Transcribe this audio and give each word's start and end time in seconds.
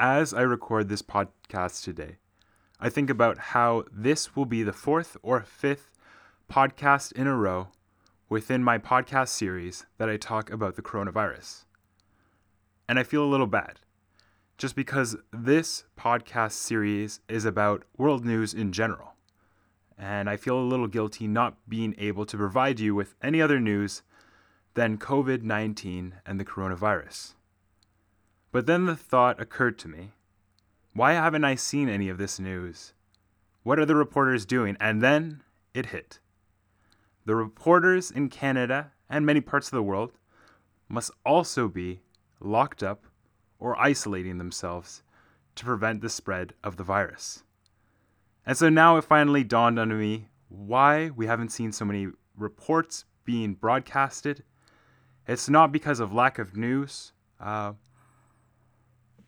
as 0.00 0.32
I 0.32 0.40
record 0.40 0.88
this 0.88 1.02
podcast 1.02 1.84
today, 1.84 2.16
I 2.80 2.88
think 2.88 3.10
about 3.10 3.36
how 3.36 3.84
this 3.92 4.34
will 4.34 4.46
be 4.46 4.62
the 4.62 4.72
fourth 4.72 5.18
or 5.22 5.42
fifth 5.42 5.90
podcast 6.50 7.12
in 7.12 7.26
a 7.26 7.36
row 7.36 7.68
within 8.30 8.64
my 8.64 8.78
podcast 8.78 9.28
series 9.28 9.84
that 9.98 10.08
I 10.08 10.16
talk 10.16 10.50
about 10.50 10.76
the 10.76 10.82
coronavirus. 10.82 11.64
And 12.88 12.98
I 12.98 13.02
feel 13.02 13.22
a 13.22 13.28
little 13.28 13.46
bad 13.46 13.80
just 14.56 14.74
because 14.74 15.16
this 15.34 15.84
podcast 15.98 16.52
series 16.52 17.20
is 17.28 17.44
about 17.44 17.84
world 17.98 18.24
news 18.24 18.54
in 18.54 18.72
general. 18.72 19.12
And 19.98 20.30
I 20.30 20.38
feel 20.38 20.58
a 20.58 20.64
little 20.64 20.88
guilty 20.88 21.28
not 21.28 21.58
being 21.68 21.94
able 21.98 22.24
to 22.24 22.38
provide 22.38 22.80
you 22.80 22.94
with 22.94 23.16
any 23.22 23.42
other 23.42 23.60
news 23.60 24.02
than 24.72 24.96
COVID 24.96 25.42
19 25.42 26.14
and 26.24 26.40
the 26.40 26.44
coronavirus. 26.46 27.34
But 28.52 28.66
then 28.66 28.86
the 28.86 28.96
thought 28.96 29.40
occurred 29.40 29.78
to 29.80 29.88
me 29.88 30.12
why 30.92 31.12
haven't 31.12 31.44
I 31.44 31.54
seen 31.54 31.88
any 31.88 32.08
of 32.08 32.18
this 32.18 32.40
news? 32.40 32.94
What 33.62 33.78
are 33.78 33.86
the 33.86 33.94
reporters 33.94 34.44
doing? 34.44 34.76
And 34.80 35.00
then 35.00 35.42
it 35.72 35.86
hit. 35.86 36.18
The 37.26 37.36
reporters 37.36 38.10
in 38.10 38.28
Canada 38.28 38.90
and 39.08 39.24
many 39.24 39.40
parts 39.40 39.68
of 39.68 39.72
the 39.72 39.82
world 39.82 40.12
must 40.88 41.12
also 41.24 41.68
be 41.68 42.00
locked 42.40 42.82
up 42.82 43.04
or 43.60 43.80
isolating 43.80 44.38
themselves 44.38 45.02
to 45.54 45.64
prevent 45.64 46.00
the 46.00 46.08
spread 46.08 46.54
of 46.64 46.76
the 46.76 46.82
virus. 46.82 47.44
And 48.44 48.56
so 48.56 48.68
now 48.68 48.96
it 48.96 49.04
finally 49.04 49.44
dawned 49.44 49.78
on 49.78 49.96
me 49.96 50.28
why 50.48 51.10
we 51.10 51.26
haven't 51.26 51.50
seen 51.50 51.70
so 51.70 51.84
many 51.84 52.08
reports 52.36 53.04
being 53.24 53.54
broadcasted. 53.54 54.42
It's 55.28 55.48
not 55.48 55.70
because 55.70 56.00
of 56.00 56.12
lack 56.12 56.38
of 56.38 56.56
news. 56.56 57.12
Uh, 57.38 57.74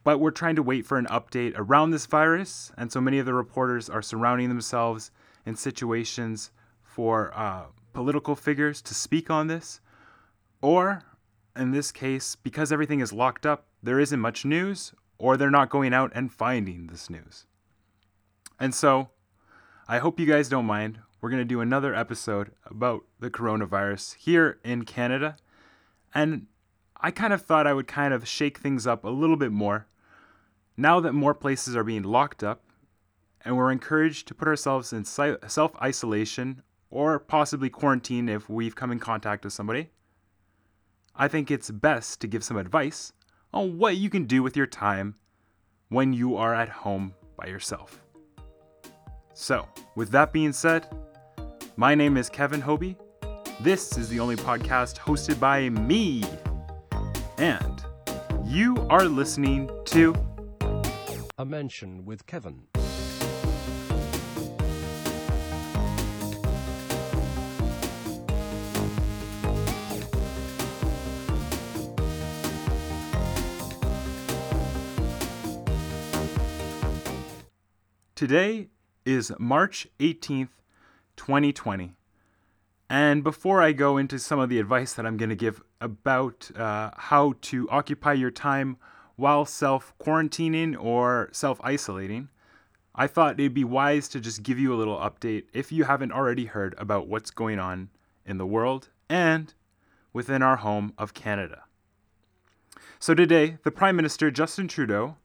but 0.04 0.18
we're 0.18 0.30
trying 0.30 0.56
to 0.56 0.62
wait 0.62 0.84
for 0.84 0.98
an 0.98 1.06
update 1.06 1.52
around 1.56 1.90
this 1.90 2.06
virus, 2.06 2.72
and 2.76 2.90
so 2.90 3.00
many 3.00 3.18
of 3.18 3.26
the 3.26 3.34
reporters 3.34 3.88
are 3.88 4.02
surrounding 4.02 4.48
themselves 4.48 5.10
in 5.46 5.56
situations 5.56 6.50
for 6.82 7.32
uh, 7.34 7.64
political 7.92 8.34
figures 8.34 8.82
to 8.82 8.94
speak 8.94 9.30
on 9.30 9.46
this. 9.46 9.80
Or, 10.60 11.02
in 11.56 11.70
this 11.70 11.92
case, 11.92 12.36
because 12.36 12.72
everything 12.72 13.00
is 13.00 13.12
locked 13.12 13.46
up, 13.46 13.66
there 13.82 14.00
isn't 14.00 14.20
much 14.20 14.44
news, 14.44 14.92
or 15.18 15.36
they're 15.36 15.50
not 15.50 15.70
going 15.70 15.94
out 15.94 16.12
and 16.14 16.32
finding 16.32 16.88
this 16.88 17.08
news. 17.08 17.46
And 18.58 18.74
so, 18.74 19.10
I 19.88 19.98
hope 19.98 20.18
you 20.18 20.26
guys 20.26 20.48
don't 20.48 20.66
mind. 20.66 20.98
We're 21.20 21.30
going 21.30 21.40
to 21.40 21.44
do 21.44 21.60
another 21.60 21.94
episode 21.94 22.50
about 22.66 23.04
the 23.20 23.30
coronavirus 23.30 24.16
here 24.16 24.58
in 24.64 24.84
Canada. 24.84 25.36
And 26.12 26.46
I 27.00 27.10
kind 27.12 27.32
of 27.32 27.42
thought 27.42 27.66
I 27.66 27.72
would 27.72 27.86
kind 27.86 28.12
of 28.12 28.26
shake 28.26 28.58
things 28.58 28.86
up 28.86 29.04
a 29.04 29.08
little 29.08 29.36
bit 29.36 29.52
more 29.52 29.86
now 30.76 31.00
that 31.00 31.12
more 31.12 31.34
places 31.34 31.76
are 31.76 31.84
being 31.84 32.02
locked 32.02 32.42
up, 32.42 32.62
and 33.44 33.56
we're 33.56 33.72
encouraged 33.72 34.28
to 34.28 34.34
put 34.34 34.48
ourselves 34.48 34.92
in 34.92 35.04
self 35.04 35.72
isolation 35.82 36.62
or 36.90 37.18
possibly 37.18 37.70
quarantine 37.70 38.28
if 38.28 38.48
we've 38.48 38.76
come 38.76 38.92
in 38.92 38.98
contact 38.98 39.44
with 39.44 39.52
somebody, 39.52 39.88
I 41.16 41.28
think 41.28 41.50
it's 41.50 41.70
best 41.70 42.20
to 42.20 42.26
give 42.26 42.44
some 42.44 42.56
advice 42.56 43.12
on 43.52 43.78
what 43.78 43.96
you 43.96 44.10
can 44.10 44.24
do 44.24 44.42
with 44.42 44.56
your 44.56 44.66
time 44.66 45.16
when 45.88 46.12
you 46.12 46.36
are 46.36 46.54
at 46.54 46.68
home 46.68 47.14
by 47.36 47.46
yourself. 47.46 48.02
So, 49.34 49.68
with 49.96 50.10
that 50.10 50.32
being 50.32 50.52
said, 50.52 50.86
my 51.76 51.94
name 51.94 52.16
is 52.16 52.28
Kevin 52.28 52.62
Hobe. 52.62 52.96
This 53.60 53.96
is 53.96 54.08
the 54.08 54.20
only 54.20 54.36
podcast 54.36 54.98
hosted 54.98 55.40
by 55.40 55.68
me. 55.70 56.22
And 57.38 57.84
you 58.44 58.86
are 58.90 59.04
listening 59.04 59.70
to 59.86 60.14
a 61.42 61.44
Mention 61.44 62.04
with 62.04 62.24
Kevin. 62.24 62.68
Today 78.14 78.68
is 79.04 79.32
March 79.40 79.88
18th, 79.98 80.50
2020. 81.16 81.96
And 82.88 83.24
before 83.24 83.60
I 83.60 83.72
go 83.72 83.96
into 83.96 84.20
some 84.20 84.38
of 84.38 84.48
the 84.48 84.60
advice 84.60 84.92
that 84.92 85.04
I'm 85.04 85.16
going 85.16 85.30
to 85.30 85.34
give 85.34 85.60
about 85.80 86.52
uh, 86.54 86.92
how 86.96 87.34
to 87.40 87.68
occupy 87.68 88.12
your 88.12 88.30
time 88.30 88.76
while 89.22 89.44
self 89.44 89.94
quarantining 90.00 90.76
or 90.76 91.28
self 91.30 91.60
isolating, 91.62 92.28
I 92.92 93.06
thought 93.06 93.38
it'd 93.38 93.54
be 93.54 93.62
wise 93.62 94.08
to 94.08 94.20
just 94.20 94.42
give 94.42 94.58
you 94.58 94.74
a 94.74 94.76
little 94.76 94.98
update 94.98 95.44
if 95.52 95.70
you 95.70 95.84
haven't 95.84 96.10
already 96.10 96.46
heard 96.46 96.74
about 96.76 97.06
what's 97.06 97.30
going 97.30 97.60
on 97.60 97.90
in 98.26 98.38
the 98.38 98.46
world 98.46 98.88
and 99.08 99.54
within 100.12 100.42
our 100.42 100.56
home 100.56 100.92
of 100.98 101.14
Canada. 101.14 101.62
So, 102.98 103.14
today, 103.14 103.58
the 103.62 103.70
Prime 103.70 103.94
Minister 103.94 104.32
Justin 104.32 104.66
Trudeau 104.66 105.16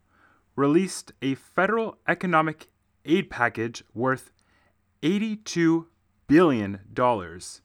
released 0.55 1.11
a 1.23 1.33
federal 1.33 1.97
economic 2.07 2.67
aid 3.03 3.31
package 3.31 3.83
worth 3.95 4.31
$82 5.01 5.87
billion 6.27 6.81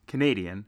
Canadian, 0.07 0.65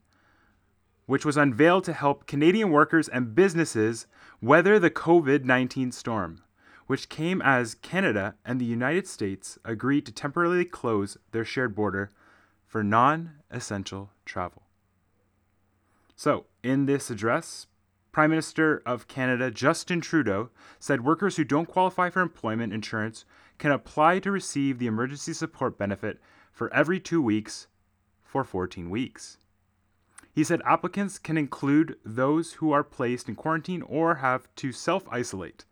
which 1.07 1.25
was 1.25 1.37
unveiled 1.37 1.85
to 1.85 1.93
help 1.93 2.27
Canadian 2.27 2.71
workers 2.71 3.09
and 3.09 3.35
businesses 3.35 4.07
weather 4.41 4.79
the 4.79 4.91
COVID 4.91 5.45
19 5.45 5.93
storm, 5.93 6.43
which 6.87 7.09
came 7.09 7.43
as 7.43 7.75
Canada 7.75 8.35
and 8.45 8.61
the 8.61 8.65
United 8.65 9.07
States 9.07 9.59
agreed 9.65 10.07
to 10.07 10.13
temporarily 10.13 10.65
close 10.65 11.17
their 11.33 11.45
shared 11.45 11.75
border 11.75 12.11
for 12.67 12.83
non 12.83 13.33
essential 13.51 14.11
travel. 14.25 14.63
So, 16.17 16.47
in 16.63 16.87
this 16.87 17.11
address, 17.11 17.67
Prime 18.13 18.31
Minister 18.31 18.81
of 18.87 19.09
Canada 19.09 19.51
Justin 19.51 20.01
Trudeau 20.01 20.51
said 20.79 21.05
workers 21.05 21.37
who 21.37 21.45
don't 21.45 21.67
qualify 21.67 22.11
for 22.11 22.21
employment 22.21 22.73
insurance 22.73 23.25
can 23.59 23.73
apply 23.73 24.21
to 24.21 24.31
receive 24.31 24.79
the 24.79 24.87
emergency 24.87 25.33
support 25.33 25.77
benefit 25.77 26.21
for 26.53 26.73
every 26.73 27.01
two 27.01 27.21
weeks 27.21 27.67
for 28.23 28.45
14 28.45 28.89
weeks. 28.89 29.39
He 30.35 30.43
said 30.43 30.63
applicants 30.65 31.19
can 31.21 31.39
include 31.39 31.97
those 32.05 32.55
who 32.55 32.73
are 32.73 32.83
placed 32.83 33.29
in 33.29 33.37
quarantine 33.37 33.83
or 33.83 34.17
have 34.17 34.53
to 34.57 34.73
self 34.73 35.05
isolate, 35.09 35.65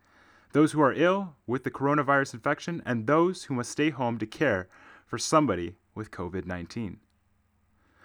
those 0.52 0.70
who 0.70 0.80
are 0.80 0.92
ill 0.92 1.34
with 1.48 1.64
the 1.64 1.70
coronavirus 1.70 2.34
infection, 2.34 2.80
and 2.86 3.08
those 3.08 3.44
who 3.44 3.54
must 3.54 3.72
stay 3.72 3.90
home 3.90 4.18
to 4.18 4.26
care 4.26 4.68
for 5.04 5.18
somebody 5.18 5.74
with 5.96 6.12
COVID 6.12 6.46
19. 6.46 7.00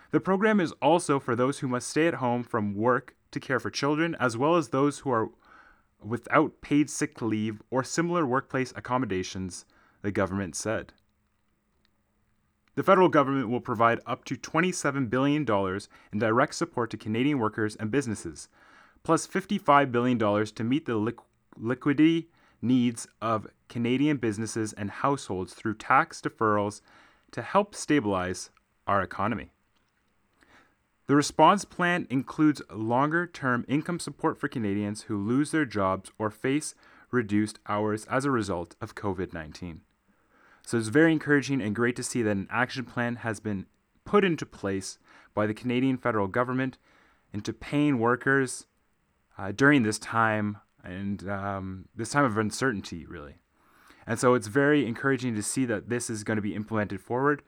The 0.10 0.20
program 0.20 0.60
is 0.60 0.72
also 0.82 1.20
for 1.20 1.36
those 1.36 1.60
who 1.60 1.68
must 1.68 1.88
stay 1.88 2.08
at 2.08 2.16
home 2.16 2.44
from 2.44 2.74
work 2.74 3.16
to 3.32 3.40
care 3.40 3.60
for 3.60 3.70
children, 3.70 4.16
as 4.20 4.36
well 4.36 4.56
as 4.56 4.70
those 4.70 5.00
who 5.00 5.12
are 5.12 5.30
without 6.04 6.62
paid 6.62 6.90
sick 6.90 7.22
leave 7.22 7.62
or 7.70 7.84
similar 7.84 8.26
workplace 8.26 8.74
accommodations, 8.76 9.66
the 10.02 10.12
government 10.12 10.56
said. 10.56 10.94
The 12.78 12.84
federal 12.84 13.10
government 13.10 13.50
will 13.50 13.60
provide 13.60 14.02
up 14.06 14.24
to 14.26 14.36
$27 14.36 15.10
billion 15.10 15.42
in 16.14 16.20
direct 16.20 16.54
support 16.54 16.92
to 16.92 16.98
Canadian 16.98 17.40
workers 17.40 17.76
and 17.76 17.90
businesses, 17.90 18.50
plus 19.02 19.26
$55 19.26 19.92
billion 19.92 20.20
to 20.20 20.64
meet 20.64 20.86
the 20.86 20.92
liqu- 20.92 21.24
liquidity 21.58 22.30
needs 22.62 23.08
of 23.20 23.48
Canadian 23.68 24.18
businesses 24.18 24.74
and 24.74 24.92
households 24.92 25.56
through 25.56 25.74
tax 25.74 26.22
deferrals 26.22 26.82
to 27.32 27.42
help 27.42 27.74
stabilize 27.74 28.52
our 28.86 29.02
economy. 29.02 29.50
The 31.08 31.16
response 31.16 31.66
plan 31.66 32.06
includes 32.12 32.62
longer 32.72 33.26
term 33.26 33.66
income 33.68 34.00
support 34.00 34.40
for 34.40 34.48
Canadians 34.48 35.04
who 35.04 35.18
lose 35.18 35.50
their 35.50 35.66
jobs 35.66 36.12
or 36.20 36.30
face 36.30 36.76
reduced 37.10 37.58
hours 37.68 38.06
as 38.06 38.24
a 38.24 38.30
result 38.30 38.76
of 38.80 38.94
COVID 38.94 39.34
19. 39.34 39.82
So 40.68 40.78
it's 40.78 40.90
very 40.90 41.14
encouraging 41.14 41.62
and 41.62 41.74
great 41.74 41.96
to 41.96 42.04
see 42.04 42.22
that 42.24 42.32
an 42.32 42.46
action 42.52 42.84
plan 42.84 43.16
has 43.16 43.40
been 43.40 43.68
put 44.04 44.26
into 44.26 44.46
place 44.46 45.00
by 45.34 45.48
the 45.48 45.54
Canadian 45.54 45.98
federal 45.98 46.28
government 46.28 46.78
into 47.32 47.54
paying 47.54 48.00
workers 48.00 48.66
uh, 49.38 49.54
during 49.54 49.84
this 49.84 49.98
time 49.98 50.58
and 50.84 51.26
um, 51.30 51.86
this 51.96 52.10
time 52.10 52.26
of 52.26 52.38
uncertainty, 52.38 53.06
really. 53.06 53.36
And 54.06 54.20
so 54.20 54.34
it's 54.34 54.48
very 54.48 54.86
encouraging 54.86 55.36
to 55.36 55.42
see 55.42 55.64
that 55.64 55.88
this 55.88 56.10
is 56.10 56.26
going 56.26 56.36
to 56.36 56.42
be 56.42 56.54
implemented 56.54 57.00
forward. 57.00 57.44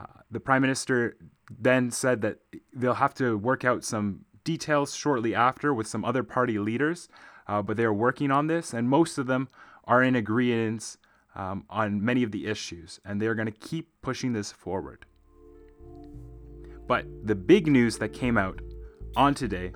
Uh, 0.00 0.06
the 0.28 0.40
Prime 0.40 0.62
Minister 0.62 1.16
then 1.48 1.92
said 1.92 2.22
that 2.22 2.38
they'll 2.74 2.94
have 2.94 3.14
to 3.14 3.38
work 3.38 3.64
out 3.64 3.84
some 3.84 4.24
details 4.42 4.96
shortly 4.96 5.32
after 5.32 5.72
with 5.72 5.86
some 5.86 6.04
other 6.04 6.24
party 6.24 6.58
leaders, 6.58 7.08
uh, 7.46 7.62
but 7.62 7.76
they're 7.76 7.92
working 7.92 8.32
on 8.32 8.48
this, 8.48 8.74
and 8.74 8.88
most 8.88 9.16
of 9.16 9.28
them 9.28 9.48
are 9.84 10.02
in 10.02 10.16
agreement 10.16 10.96
um, 11.34 11.64
on 11.68 12.04
many 12.04 12.22
of 12.22 12.32
the 12.32 12.46
issues, 12.46 13.00
and 13.04 13.20
they're 13.20 13.34
going 13.34 13.46
to 13.46 13.52
keep 13.52 13.88
pushing 14.02 14.32
this 14.32 14.52
forward. 14.52 15.04
But 16.86 17.06
the 17.24 17.34
big 17.34 17.66
news 17.66 17.98
that 17.98 18.12
came 18.12 18.36
out 18.36 18.60
on 19.16 19.34
today 19.34 19.72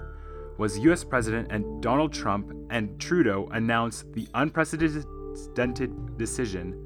was 0.58 0.78
US 0.80 1.04
President 1.04 1.50
and 1.50 1.82
Donald 1.82 2.12
Trump 2.12 2.52
and 2.70 3.00
Trudeau 3.00 3.48
announced 3.52 4.12
the 4.12 4.28
unprecedented 4.34 6.18
decision 6.18 6.84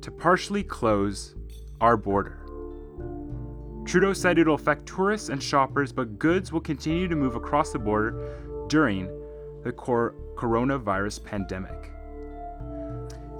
to 0.00 0.10
partially 0.10 0.62
close 0.62 1.34
our 1.80 1.96
border. 1.96 2.38
Trudeau 3.84 4.12
said 4.12 4.38
it'll 4.38 4.54
affect 4.54 4.86
tourists 4.86 5.28
and 5.28 5.42
shoppers, 5.42 5.92
but 5.92 6.18
goods 6.18 6.52
will 6.52 6.60
continue 6.60 7.08
to 7.08 7.16
move 7.16 7.34
across 7.34 7.72
the 7.72 7.78
border 7.78 8.66
during 8.68 9.08
the 9.64 9.72
cor- 9.72 10.14
coronavirus 10.36 11.24
pandemic. 11.24 11.90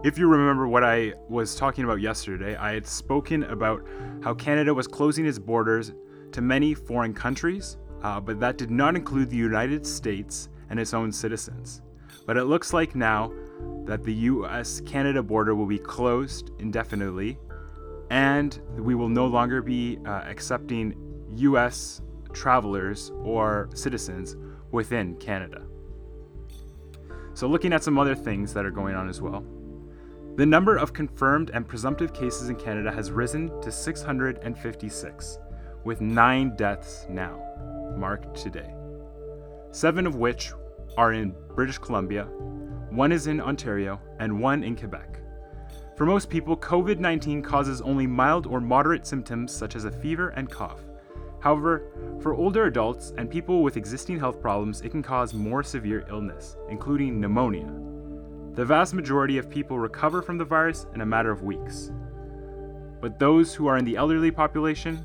If 0.02 0.16
you 0.16 0.28
remember 0.28 0.66
what 0.66 0.82
I 0.82 1.12
was 1.28 1.54
talking 1.54 1.84
about 1.84 2.00
yesterday, 2.00 2.56
I 2.56 2.72
had 2.72 2.86
spoken 2.86 3.42
about 3.42 3.86
how 4.22 4.32
Canada 4.32 4.72
was 4.72 4.86
closing 4.86 5.26
its 5.26 5.38
borders 5.38 5.92
to 6.32 6.40
many 6.40 6.72
foreign 6.72 7.12
countries, 7.12 7.76
uh, 8.02 8.18
but 8.18 8.40
that 8.40 8.56
did 8.56 8.70
not 8.70 8.96
include 8.96 9.28
the 9.28 9.36
United 9.36 9.86
States 9.86 10.48
and 10.70 10.80
its 10.80 10.94
own 10.94 11.12
citizens. 11.12 11.82
But 12.24 12.38
it 12.38 12.44
looks 12.44 12.72
like 12.72 12.94
now 12.94 13.30
that 13.84 14.02
the 14.02 14.14
US 14.14 14.80
Canada 14.86 15.22
border 15.22 15.54
will 15.54 15.66
be 15.66 15.78
closed 15.78 16.50
indefinitely 16.58 17.38
and 18.08 18.58
we 18.78 18.94
will 18.94 19.10
no 19.10 19.26
longer 19.26 19.60
be 19.60 19.98
uh, 20.06 20.22
accepting 20.24 20.94
US 21.36 22.00
travelers 22.32 23.12
or 23.22 23.68
citizens 23.74 24.34
within 24.70 25.14
Canada. 25.16 25.66
So, 27.34 27.46
looking 27.46 27.74
at 27.74 27.84
some 27.84 27.98
other 27.98 28.14
things 28.14 28.54
that 28.54 28.64
are 28.64 28.70
going 28.70 28.94
on 28.94 29.06
as 29.06 29.20
well. 29.20 29.44
The 30.40 30.46
number 30.46 30.78
of 30.78 30.94
confirmed 30.94 31.50
and 31.52 31.68
presumptive 31.68 32.14
cases 32.14 32.48
in 32.48 32.56
Canada 32.56 32.90
has 32.90 33.10
risen 33.10 33.50
to 33.60 33.70
656, 33.70 35.38
with 35.84 36.00
nine 36.00 36.56
deaths 36.56 37.04
now 37.10 37.38
marked 37.98 38.34
today, 38.34 38.72
seven 39.70 40.06
of 40.06 40.14
which 40.14 40.54
are 40.96 41.12
in 41.12 41.34
British 41.54 41.76
Columbia, 41.76 42.24
one 42.88 43.12
is 43.12 43.26
in 43.26 43.38
Ontario, 43.38 44.00
and 44.18 44.40
one 44.40 44.64
in 44.64 44.76
Quebec. 44.76 45.20
For 45.94 46.06
most 46.06 46.30
people, 46.30 46.56
COVID 46.56 46.98
19 46.98 47.42
causes 47.42 47.82
only 47.82 48.06
mild 48.06 48.46
or 48.46 48.62
moderate 48.62 49.06
symptoms 49.06 49.52
such 49.52 49.76
as 49.76 49.84
a 49.84 49.92
fever 49.92 50.30
and 50.30 50.50
cough. 50.50 50.80
However, 51.40 51.82
for 52.22 52.32
older 52.32 52.64
adults 52.64 53.12
and 53.18 53.30
people 53.30 53.62
with 53.62 53.76
existing 53.76 54.18
health 54.18 54.40
problems, 54.40 54.80
it 54.80 54.88
can 54.88 55.02
cause 55.02 55.34
more 55.34 55.62
severe 55.62 56.06
illness, 56.08 56.56
including 56.70 57.20
pneumonia. 57.20 57.70
The 58.54 58.64
vast 58.64 58.94
majority 58.94 59.38
of 59.38 59.48
people 59.48 59.78
recover 59.78 60.22
from 60.22 60.36
the 60.36 60.44
virus 60.44 60.86
in 60.94 61.00
a 61.00 61.06
matter 61.06 61.30
of 61.30 61.42
weeks. 61.42 61.92
But 63.00 63.18
those 63.18 63.54
who 63.54 63.68
are 63.68 63.76
in 63.76 63.84
the 63.84 63.96
elderly 63.96 64.30
population 64.30 65.04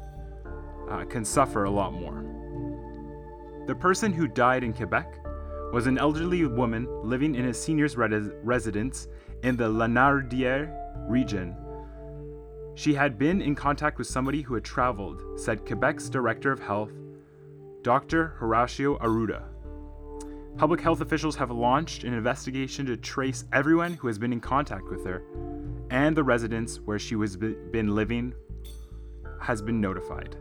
uh, 0.89 1.05
can 1.05 1.23
suffer 1.23 1.63
a 1.63 1.69
lot 1.69 1.93
more. 1.93 2.23
The 3.67 3.75
person 3.75 4.11
who 4.11 4.27
died 4.27 4.63
in 4.63 4.73
Quebec 4.73 5.19
was 5.71 5.87
an 5.87 5.97
elderly 5.97 6.45
woman 6.45 6.87
living 7.03 7.35
in 7.35 7.45
a 7.45 7.53
senior's 7.53 7.95
res- 7.95 8.31
residence 8.43 9.07
in 9.43 9.55
the 9.55 9.69
Lanaudière 9.69 10.71
region. 11.07 11.55
She 12.75 12.93
had 12.93 13.17
been 13.17 13.41
in 13.41 13.55
contact 13.55 13.97
with 13.97 14.07
somebody 14.07 14.41
who 14.41 14.55
had 14.55 14.63
traveled, 14.63 15.39
said 15.39 15.65
Quebec's 15.65 16.09
Director 16.09 16.51
of 16.51 16.59
Health, 16.59 16.91
Dr. 17.83 18.35
Horacio 18.39 18.99
Arruda. 18.99 19.43
Public 20.57 20.79
health 20.79 21.01
officials 21.01 21.35
have 21.35 21.51
launched 21.51 22.05
an 22.05 22.13
investigation 22.13 22.85
to 22.85 22.95
trace 22.95 23.43
everyone 23.51 23.93
who 23.95 24.07
has 24.07 24.17
been 24.17 24.31
in 24.31 24.39
contact 24.39 24.89
with 24.89 25.05
her, 25.05 25.21
and 25.89 26.15
the 26.15 26.23
residence 26.23 26.79
where 26.79 26.97
she 26.97 27.15
has 27.15 27.35
been 27.35 27.93
living 27.93 28.33
has 29.41 29.61
been 29.61 29.81
notified. 29.81 30.37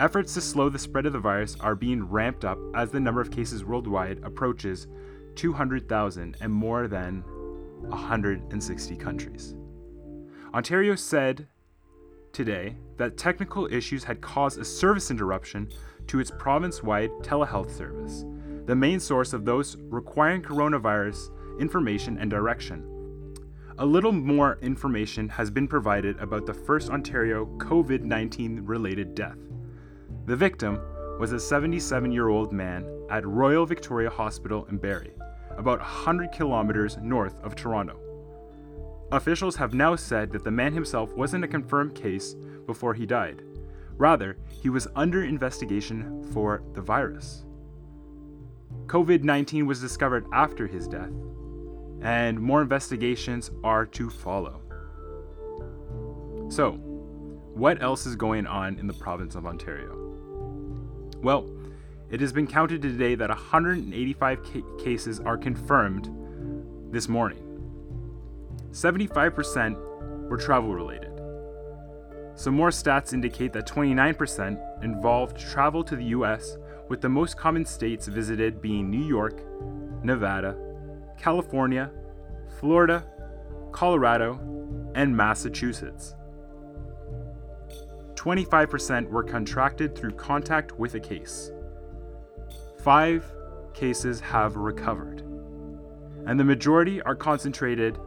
Efforts 0.00 0.32
to 0.34 0.40
slow 0.40 0.70
the 0.70 0.78
spread 0.78 1.04
of 1.04 1.12
the 1.12 1.18
virus 1.18 1.56
are 1.60 1.74
being 1.74 2.04
ramped 2.04 2.44
up 2.44 2.58
as 2.74 2.90
the 2.90 2.98
number 2.98 3.20
of 3.20 3.30
cases 3.30 3.64
worldwide 3.64 4.18
approaches 4.24 4.86
200,000 5.34 6.36
and 6.40 6.52
more 6.52 6.88
than 6.88 7.22
160 7.82 8.96
countries. 8.96 9.54
Ontario 10.54 10.94
said 10.94 11.46
today 12.32 12.76
that 12.96 13.18
technical 13.18 13.66
issues 13.72 14.04
had 14.04 14.22
caused 14.22 14.58
a 14.58 14.64
service 14.64 15.10
interruption 15.10 15.68
to 16.06 16.18
its 16.18 16.30
province 16.30 16.82
wide 16.82 17.10
telehealth 17.22 17.70
service, 17.70 18.24
the 18.66 18.74
main 18.74 18.98
source 18.98 19.32
of 19.32 19.44
those 19.44 19.76
requiring 19.88 20.42
coronavirus 20.42 21.30
information 21.60 22.18
and 22.18 22.30
direction. 22.30 22.90
A 23.78 23.84
little 23.84 24.12
more 24.12 24.58
information 24.62 25.28
has 25.28 25.50
been 25.50 25.66
provided 25.66 26.18
about 26.18 26.46
the 26.46 26.54
first 26.54 26.90
Ontario 26.90 27.46
COVID 27.58 28.02
19 28.02 28.60
related 28.64 29.14
death. 29.14 29.38
The 30.26 30.36
victim 30.36 30.80
was 31.18 31.32
a 31.32 31.40
77 31.40 32.10
year 32.10 32.28
old 32.28 32.52
man 32.52 32.86
at 33.10 33.26
Royal 33.26 33.66
Victoria 33.66 34.10
Hospital 34.10 34.64
in 34.66 34.78
Barrie, 34.78 35.14
about 35.56 35.80
100 35.80 36.32
kilometers 36.32 36.96
north 37.02 37.34
of 37.42 37.54
Toronto. 37.54 37.98
Officials 39.12 39.56
have 39.56 39.74
now 39.74 39.94
said 39.94 40.32
that 40.32 40.44
the 40.44 40.50
man 40.50 40.72
himself 40.72 41.12
wasn't 41.14 41.44
a 41.44 41.48
confirmed 41.48 41.94
case 41.94 42.34
before 42.66 42.94
he 42.94 43.06
died. 43.06 43.42
Rather, 43.96 44.36
he 44.48 44.70
was 44.70 44.88
under 44.96 45.22
investigation 45.22 46.24
for 46.32 46.62
the 46.72 46.80
virus. 46.80 47.44
COVID 48.86 49.22
19 49.22 49.66
was 49.66 49.80
discovered 49.80 50.26
after 50.32 50.66
his 50.66 50.86
death, 50.86 51.12
and 52.02 52.38
more 52.38 52.62
investigations 52.62 53.50
are 53.62 53.86
to 53.86 54.10
follow. 54.10 54.60
So, 56.50 56.72
what 57.54 57.82
else 57.82 58.04
is 58.04 58.16
going 58.16 58.46
on 58.46 58.78
in 58.78 58.86
the 58.86 58.92
province 58.92 59.34
of 59.34 59.46
Ontario? 59.46 59.96
Well, 61.22 61.48
it 62.10 62.20
has 62.20 62.32
been 62.32 62.46
counted 62.46 62.82
today 62.82 63.14
that 63.14 63.30
185 63.30 64.42
ca- 64.44 64.62
cases 64.78 65.20
are 65.20 65.38
confirmed 65.38 66.10
this 66.92 67.08
morning. 67.08 67.40
75% 68.70 70.28
were 70.28 70.36
travel 70.36 70.74
related. 70.74 71.10
Some 72.36 72.54
more 72.54 72.70
stats 72.70 73.14
indicate 73.14 73.52
that 73.52 73.66
29% 73.66 74.84
involved 74.84 75.38
travel 75.38 75.82
to 75.84 75.96
the 75.96 76.04
US, 76.06 76.58
with 76.88 77.00
the 77.00 77.08
most 77.08 77.36
common 77.36 77.64
states 77.64 78.06
visited 78.06 78.60
being 78.60 78.90
New 78.90 79.04
York, 79.04 79.42
Nevada, 80.02 80.56
California, 81.18 81.90
Florida, 82.58 83.04
Colorado, 83.72 84.38
and 84.94 85.16
Massachusetts. 85.16 86.14
25% 88.14 89.08
were 89.10 89.22
contracted 89.22 89.94
through 89.96 90.12
contact 90.12 90.78
with 90.78 90.94
a 90.94 91.00
case. 91.00 91.50
Five 92.82 93.24
cases 93.72 94.20
have 94.20 94.56
recovered, 94.56 95.20
and 96.26 96.38
the 96.38 96.44
majority 96.44 97.02
are 97.02 97.14
concentrated 97.14 97.98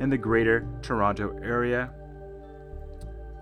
in 0.00 0.08
the 0.08 0.18
Greater 0.18 0.66
Toronto 0.82 1.38
Area. 1.42 1.92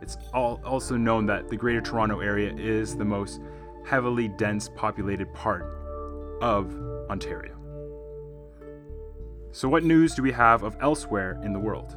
It's 0.01 0.19
also 0.33 0.97
known 0.97 1.27
that 1.27 1.49
the 1.49 1.57
Greater 1.57 1.81
Toronto 1.81 2.21
Area 2.21 2.55
is 2.57 2.97
the 2.97 3.05
most 3.05 3.41
heavily 3.85 4.29
dense 4.29 4.71
populated 4.75 5.33
part 5.35 5.65
of 6.41 6.75
Ontario. 7.11 7.57
So, 9.53 9.69
what 9.69 9.85
news 9.85 10.15
do 10.15 10.23
we 10.23 10.33
have 10.33 10.63
of 10.63 10.77
elsewhere 10.81 11.41
in 11.45 11.53
the 11.53 11.61
world? 11.61 11.97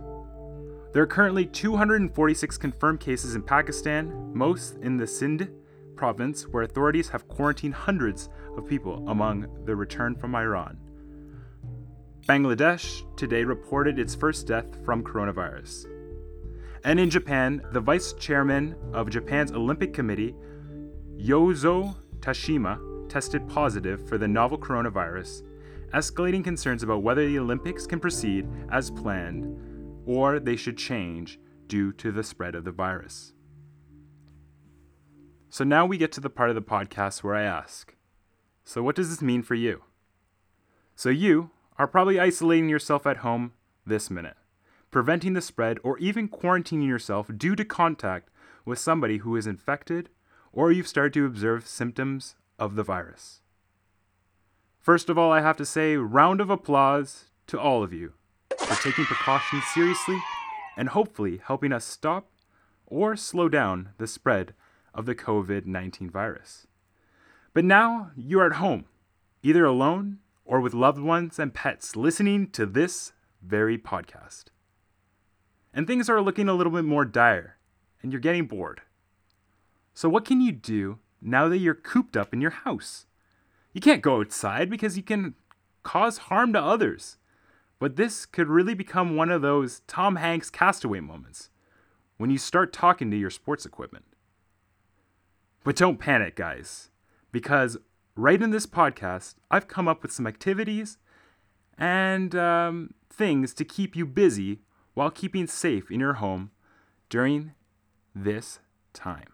There 0.93 1.03
are 1.03 1.07
currently 1.07 1.45
246 1.45 2.57
confirmed 2.57 2.99
cases 2.99 3.35
in 3.35 3.41
Pakistan, 3.41 4.31
most 4.33 4.77
in 4.77 4.97
the 4.97 5.07
Sindh 5.07 5.49
province, 5.95 6.47
where 6.47 6.63
authorities 6.63 7.09
have 7.09 7.27
quarantined 7.27 7.73
hundreds 7.73 8.29
of 8.55 8.67
people 8.67 9.03
among 9.09 9.47
the 9.65 9.75
return 9.75 10.15
from 10.15 10.35
Iran. 10.35 10.77
Bangladesh 12.27 13.03
today 13.15 13.43
reported 13.43 13.97
its 13.97 14.13
first 14.13 14.47
death 14.47 14.83
from 14.85 15.03
coronavirus. 15.03 15.85
And 16.83 16.99
in 16.99 17.09
Japan, 17.09 17.61
the 17.71 17.79
vice 17.79 18.13
chairman 18.13 18.75
of 18.93 19.09
Japan's 19.09 19.51
Olympic 19.51 19.93
Committee, 19.93 20.35
Yozo 21.17 21.95
Tashima, 22.19 23.09
tested 23.09 23.47
positive 23.49 24.07
for 24.07 24.17
the 24.17 24.27
novel 24.27 24.57
coronavirus, 24.57 25.41
escalating 25.93 26.43
concerns 26.43 26.83
about 26.83 27.01
whether 27.01 27.25
the 27.25 27.39
Olympics 27.39 27.87
can 27.87 27.99
proceed 27.99 28.47
as 28.71 28.91
planned 28.91 29.59
or 30.05 30.39
they 30.39 30.55
should 30.55 30.77
change 30.77 31.39
due 31.67 31.91
to 31.93 32.11
the 32.11 32.23
spread 32.23 32.55
of 32.55 32.63
the 32.63 32.71
virus. 32.71 33.33
So 35.49 35.63
now 35.63 35.85
we 35.85 35.97
get 35.97 36.11
to 36.13 36.21
the 36.21 36.29
part 36.29 36.49
of 36.49 36.55
the 36.55 36.61
podcast 36.61 37.23
where 37.23 37.35
I 37.35 37.43
ask 37.43 37.95
So, 38.63 38.83
what 38.83 38.95
does 38.95 39.09
this 39.09 39.21
mean 39.21 39.41
for 39.41 39.55
you? 39.55 39.83
So, 40.95 41.09
you 41.09 41.51
are 41.77 41.87
probably 41.87 42.19
isolating 42.19 42.69
yourself 42.69 43.07
at 43.07 43.17
home 43.17 43.53
this 43.85 44.11
minute, 44.11 44.37
preventing 44.91 45.33
the 45.33 45.41
spread, 45.41 45.79
or 45.83 45.97
even 45.97 46.27
quarantining 46.27 46.87
yourself 46.87 47.29
due 47.35 47.55
to 47.55 47.65
contact 47.65 48.29
with 48.65 48.77
somebody 48.77 49.17
who 49.17 49.35
is 49.35 49.47
infected, 49.47 50.09
or 50.57 50.71
you've 50.71 50.87
started 50.87 51.13
to 51.13 51.23
observe 51.23 51.67
symptoms 51.67 52.35
of 52.57 52.73
the 52.73 52.81
virus. 52.81 53.41
First 54.79 55.07
of 55.07 55.15
all, 55.15 55.31
I 55.31 55.41
have 55.41 55.55
to 55.57 55.65
say, 55.65 55.97
round 55.97 56.41
of 56.41 56.49
applause 56.49 57.25
to 57.45 57.59
all 57.59 57.83
of 57.83 57.93
you 57.93 58.13
for 58.57 58.75
taking 58.81 59.05
precautions 59.05 59.63
seriously 59.75 60.17
and 60.75 60.89
hopefully 60.89 61.39
helping 61.45 61.71
us 61.71 61.85
stop 61.85 62.31
or 62.87 63.15
slow 63.15 63.47
down 63.47 63.89
the 63.99 64.07
spread 64.07 64.55
of 64.95 65.05
the 65.05 65.13
COVID 65.13 65.67
19 65.67 66.09
virus. 66.09 66.65
But 67.53 67.63
now 67.63 68.09
you 68.15 68.39
are 68.39 68.47
at 68.47 68.53
home, 68.53 68.85
either 69.43 69.63
alone 69.63 70.17
or 70.43 70.59
with 70.59 70.73
loved 70.73 70.99
ones 70.99 71.37
and 71.37 71.53
pets, 71.53 71.95
listening 71.95 72.49
to 72.51 72.65
this 72.65 73.13
very 73.43 73.77
podcast. 73.77 74.45
And 75.71 75.85
things 75.85 76.09
are 76.09 76.19
looking 76.19 76.49
a 76.49 76.55
little 76.55 76.73
bit 76.73 76.83
more 76.83 77.05
dire, 77.05 77.57
and 78.01 78.11
you're 78.11 78.19
getting 78.19 78.47
bored. 78.47 78.81
So, 79.97 80.09
what 80.09 80.25
can 80.25 80.41
you 80.41 80.51
do 80.51 80.99
now 81.23 81.49
that 81.49 81.57
you're 81.57 81.73
cooped 81.73 82.15
up 82.15 82.31
in 82.31 82.39
your 82.39 82.51
house? 82.51 83.07
You 83.73 83.81
can't 83.81 84.03
go 84.03 84.19
outside 84.19 84.69
because 84.69 84.95
you 84.95 85.01
can 85.01 85.33
cause 85.81 86.19
harm 86.29 86.53
to 86.53 86.61
others. 86.61 87.17
But 87.79 87.95
this 87.95 88.27
could 88.27 88.47
really 88.47 88.75
become 88.75 89.15
one 89.15 89.31
of 89.31 89.41
those 89.41 89.79
Tom 89.87 90.17
Hanks 90.17 90.51
castaway 90.51 90.99
moments 90.99 91.49
when 92.17 92.29
you 92.29 92.37
start 92.37 92.71
talking 92.71 93.09
to 93.09 93.17
your 93.17 93.31
sports 93.31 93.65
equipment. 93.65 94.05
But 95.63 95.77
don't 95.77 95.97
panic, 95.97 96.35
guys, 96.35 96.91
because 97.31 97.75
right 98.15 98.39
in 98.39 98.51
this 98.51 98.67
podcast, 98.67 99.33
I've 99.49 99.67
come 99.67 99.87
up 99.87 100.03
with 100.03 100.11
some 100.11 100.27
activities 100.27 100.99
and 101.75 102.35
um, 102.35 102.93
things 103.09 103.51
to 103.55 103.65
keep 103.65 103.95
you 103.95 104.05
busy 104.05 104.59
while 104.93 105.09
keeping 105.09 105.47
safe 105.47 105.89
in 105.89 105.99
your 105.99 106.13
home 106.13 106.51
during 107.09 107.53
this 108.13 108.59
time. 108.93 109.33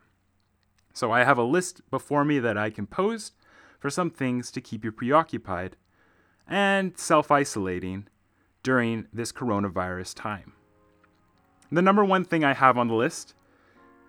So 0.94 1.12
I 1.12 1.24
have 1.24 1.40
a 1.40 1.44
list 1.44 1.82
before 1.90 2.24
me 2.24 2.40
that 2.40 2.58
I 2.58 2.70
composed 2.70 3.34
for 3.80 3.90
some 3.90 4.12
things 4.12 4.52
to 4.52 4.62
keep 4.62 4.86
you 4.86 4.92
preoccupied 4.92 5.76
and 6.48 6.98
self 6.98 7.32
isolating 7.32 8.08
during 8.62 9.08
this 9.12 9.32
coronavirus 9.32 10.14
time. 10.16 10.54
The 11.72 11.82
number 11.82 12.06
one 12.06 12.24
thing 12.24 12.44
I 12.44 12.54
have 12.54 12.78
on 12.78 12.88
the 12.88 12.94
list 12.94 13.34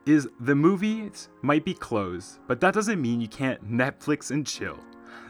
is 0.06 0.28
the 0.38 0.54
movies 0.54 1.30
might 1.40 1.64
be 1.64 1.72
closed, 1.72 2.38
but 2.46 2.60
that 2.60 2.74
doesn't 2.74 3.00
mean 3.00 3.20
you 3.20 3.28
can't 3.28 3.66
Netflix 3.68 4.30
and 4.30 4.46
chill. 4.46 4.78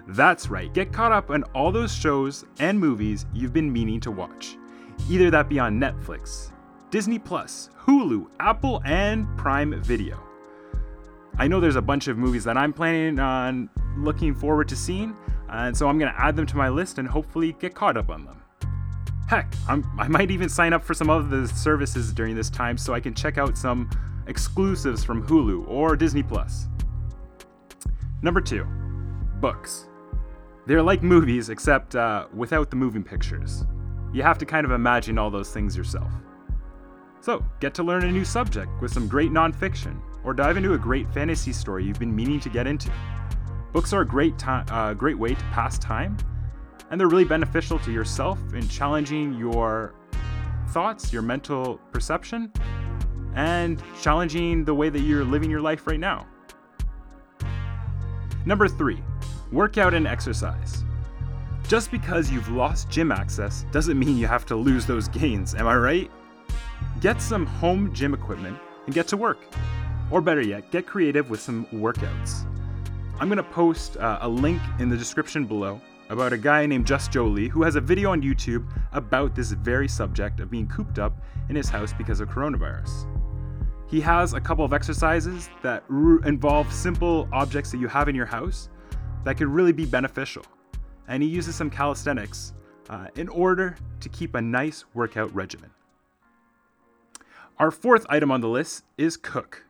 That's 0.08 0.48
right, 0.48 0.72
get 0.74 0.92
caught 0.92 1.12
up 1.12 1.30
on 1.30 1.44
all 1.54 1.70
those 1.70 1.94
shows 1.94 2.44
and 2.58 2.78
movies 2.78 3.26
you've 3.32 3.52
been 3.52 3.72
meaning 3.72 4.00
to 4.00 4.10
watch. 4.10 4.56
Either 5.08 5.30
that 5.30 5.48
be 5.48 5.58
on 5.58 5.78
Netflix, 5.78 6.50
Disney 6.90 7.18
Plus, 7.18 7.70
Hulu, 7.80 8.26
Apple, 8.40 8.82
and 8.84 9.26
Prime 9.38 9.80
Video. 9.82 10.33
I 11.38 11.48
know 11.48 11.60
there's 11.60 11.76
a 11.76 11.82
bunch 11.82 12.08
of 12.08 12.16
movies 12.16 12.44
that 12.44 12.56
I'm 12.56 12.72
planning 12.72 13.18
on 13.18 13.68
looking 13.96 14.34
forward 14.34 14.68
to 14.68 14.76
seeing, 14.76 15.16
and 15.48 15.76
so 15.76 15.88
I'm 15.88 15.98
going 15.98 16.12
to 16.12 16.20
add 16.20 16.36
them 16.36 16.46
to 16.46 16.56
my 16.56 16.68
list 16.68 16.98
and 16.98 17.08
hopefully 17.08 17.56
get 17.58 17.74
caught 17.74 17.96
up 17.96 18.10
on 18.10 18.24
them. 18.24 18.42
Heck, 19.28 19.52
I'm, 19.68 19.84
i 19.98 20.06
might 20.06 20.30
even 20.30 20.48
sign 20.48 20.72
up 20.72 20.84
for 20.84 20.94
some 20.94 21.10
of 21.10 21.30
the 21.30 21.48
services 21.48 22.12
during 22.12 22.34
this 22.36 22.50
time 22.50 22.76
so 22.76 22.94
I 22.94 23.00
can 23.00 23.14
check 23.14 23.38
out 23.38 23.56
some 23.56 23.90
exclusives 24.26 25.02
from 25.02 25.26
Hulu 25.26 25.66
or 25.68 25.96
Disney 25.96 26.22
Plus. 26.22 26.68
Number 28.22 28.40
two, 28.40 28.64
books. 29.40 29.88
They're 30.66 30.82
like 30.82 31.02
movies, 31.02 31.50
except 31.50 31.96
uh, 31.96 32.26
without 32.32 32.70
the 32.70 32.76
moving 32.76 33.02
pictures. 33.02 33.64
You 34.12 34.22
have 34.22 34.38
to 34.38 34.46
kind 34.46 34.64
of 34.64 34.72
imagine 34.72 35.18
all 35.18 35.30
those 35.30 35.50
things 35.50 35.76
yourself. 35.76 36.10
So, 37.20 37.44
get 37.60 37.74
to 37.74 37.82
learn 37.82 38.04
a 38.04 38.12
new 38.12 38.24
subject 38.24 38.70
with 38.80 38.92
some 38.92 39.08
great 39.08 39.30
nonfiction, 39.30 40.00
or 40.24 40.34
dive 40.34 40.56
into 40.56 40.74
a 40.74 40.78
great 40.78 41.12
fantasy 41.12 41.52
story 41.52 41.84
you've 41.84 41.98
been 41.98 42.14
meaning 42.14 42.40
to 42.40 42.48
get 42.48 42.66
into. 42.66 42.90
Books 43.72 43.92
are 43.92 44.02
a 44.02 44.06
great, 44.06 44.38
time, 44.38 44.66
uh, 44.70 44.94
great 44.94 45.18
way 45.18 45.34
to 45.34 45.44
pass 45.52 45.78
time, 45.78 46.16
and 46.90 47.00
they're 47.00 47.08
really 47.08 47.24
beneficial 47.24 47.78
to 47.80 47.92
yourself 47.92 48.38
in 48.54 48.68
challenging 48.68 49.34
your 49.34 49.94
thoughts, 50.68 51.12
your 51.12 51.22
mental 51.22 51.78
perception, 51.92 52.52
and 53.34 53.82
challenging 54.00 54.64
the 54.64 54.74
way 54.74 54.88
that 54.88 55.00
you're 55.00 55.24
living 55.24 55.50
your 55.50 55.60
life 55.60 55.86
right 55.86 56.00
now. 56.00 56.26
Number 58.46 58.68
three, 58.68 59.02
workout 59.52 59.94
and 59.94 60.06
exercise. 60.06 60.84
Just 61.66 61.90
because 61.90 62.30
you've 62.30 62.50
lost 62.50 62.90
gym 62.90 63.10
access 63.10 63.64
doesn't 63.72 63.98
mean 63.98 64.18
you 64.18 64.26
have 64.26 64.44
to 64.46 64.56
lose 64.56 64.86
those 64.86 65.08
gains, 65.08 65.54
am 65.54 65.66
I 65.66 65.76
right? 65.76 66.10
Get 67.00 67.22
some 67.22 67.46
home 67.46 67.92
gym 67.94 68.14
equipment 68.14 68.58
and 68.86 68.94
get 68.94 69.08
to 69.08 69.16
work. 69.16 69.38
Or 70.10 70.20
better 70.20 70.42
yet, 70.42 70.70
get 70.70 70.86
creative 70.86 71.30
with 71.30 71.40
some 71.40 71.66
workouts. 71.66 72.46
I'm 73.18 73.28
going 73.28 73.36
to 73.36 73.42
post 73.42 73.96
uh, 73.96 74.18
a 74.22 74.28
link 74.28 74.60
in 74.78 74.88
the 74.88 74.96
description 74.96 75.46
below 75.46 75.80
about 76.10 76.32
a 76.32 76.38
guy 76.38 76.66
named 76.66 76.86
Just 76.86 77.10
Jolie 77.10 77.48
who 77.48 77.62
has 77.62 77.76
a 77.76 77.80
video 77.80 78.10
on 78.10 78.22
YouTube 78.22 78.68
about 78.92 79.34
this 79.34 79.52
very 79.52 79.88
subject 79.88 80.40
of 80.40 80.50
being 80.50 80.68
cooped 80.68 80.98
up 80.98 81.16
in 81.48 81.56
his 81.56 81.68
house 81.68 81.92
because 81.92 82.20
of 82.20 82.28
coronavirus. 82.28 83.06
He 83.88 84.00
has 84.00 84.32
a 84.32 84.40
couple 84.40 84.64
of 84.64 84.72
exercises 84.72 85.48
that 85.62 85.84
r- 85.90 86.24
involve 86.26 86.72
simple 86.72 87.28
objects 87.32 87.70
that 87.70 87.78
you 87.78 87.88
have 87.88 88.08
in 88.08 88.14
your 88.14 88.26
house 88.26 88.68
that 89.24 89.36
could 89.36 89.48
really 89.48 89.72
be 89.72 89.86
beneficial. 89.86 90.44
And 91.08 91.22
he 91.22 91.28
uses 91.28 91.54
some 91.54 91.70
calisthenics 91.70 92.52
uh, 92.90 93.08
in 93.16 93.28
order 93.28 93.76
to 94.00 94.08
keep 94.08 94.34
a 94.34 94.40
nice 94.40 94.84
workout 94.94 95.34
regimen. 95.34 95.70
Our 97.58 97.70
fourth 97.70 98.04
item 98.08 98.30
on 98.30 98.40
the 98.40 98.48
list 98.48 98.84
is 98.98 99.16
cook. 99.16 99.63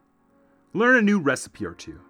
Learn 0.77 0.97
a 0.97 1.03
new 1.03 1.21
recipe 1.21 1.65
or 1.65 1.73
two. 1.73 2.01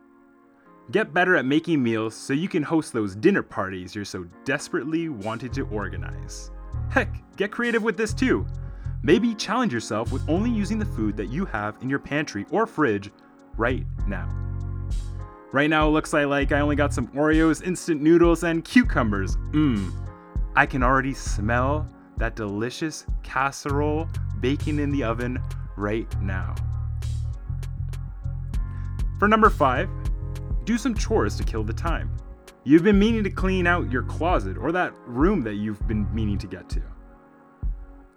Get 0.91 1.13
better 1.13 1.37
at 1.37 1.45
making 1.45 1.83
meals 1.83 2.15
so 2.15 2.33
you 2.33 2.49
can 2.49 2.63
host 2.63 2.95
those 2.95 3.15
dinner 3.15 3.43
parties 3.43 3.95
you're 3.95 4.07
so 4.07 4.25
desperately 4.47 5.11
wanted 5.11 5.53
to 5.53 5.67
organize. 5.67 6.51
Heck, 6.89 7.23
get 7.37 7.51
creative 7.51 7.83
with 7.83 7.99
this 7.99 8.15
too. 8.15 8.47
Maybe 9.03 9.35
challenge 9.35 9.75
yourself 9.75 10.13
with 10.13 10.27
only 10.31 10.51
using 10.51 10.79
the 10.79 10.87
food 10.87 11.15
that 11.19 11.29
you 11.29 11.45
have 11.45 11.77
in 11.83 11.91
your 11.91 11.99
pantry 11.99 12.47
or 12.51 12.67
fridge 12.67 13.11
right 13.59 13.85
now. 14.07 14.35
Right 15.53 15.69
now, 15.69 15.87
it 15.87 15.91
looks 15.91 16.15
like, 16.15 16.51
I 16.51 16.61
only 16.61 16.75
got 16.75 16.95
some 16.95 17.09
Oreos, 17.09 17.63
instant 17.63 18.01
noodles, 18.01 18.45
and 18.45 18.65
cucumbers. 18.65 19.37
Mmm. 19.53 19.93
I 20.57 20.65
can 20.65 20.83
already 20.83 21.13
smell 21.13 21.87
that 22.17 22.35
delicious 22.35 23.05
casserole 23.23 24.09
baking 24.41 24.79
in 24.79 24.91
the 24.91 25.05
oven 25.05 25.39
right 25.77 26.09
now. 26.23 26.55
For 29.19 29.29
number 29.29 29.49
five, 29.49 29.89
do 30.65 30.77
some 30.77 30.95
chores 30.95 31.37
to 31.37 31.45
kill 31.45 31.63
the 31.63 31.73
time. 31.73 32.11
You've 32.65 32.83
been 32.83 32.99
meaning 32.99 33.23
to 33.25 33.31
clean 33.31 33.67
out 33.67 33.93
your 33.93 34.03
closet 34.03 34.57
or 34.57 34.73
that 34.73 34.93
room 35.07 35.43
that 35.43 35.55
you've 35.55 35.87
been 35.87 36.13
meaning 36.15 36.39
to 36.39 36.47
get 36.47 36.69
to. 36.71 36.83